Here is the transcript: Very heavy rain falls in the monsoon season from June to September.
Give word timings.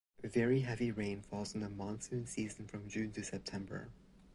Very 0.23 0.61
heavy 0.61 0.91
rain 0.91 1.21
falls 1.21 1.53
in 1.53 1.61
the 1.61 1.69
monsoon 1.69 2.25
season 2.25 2.65
from 2.65 2.89
June 2.89 3.11
to 3.11 3.23
September. 3.23 3.89